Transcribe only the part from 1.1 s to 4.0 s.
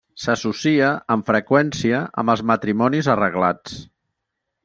amb freqüència amb els matrimonis arreglats.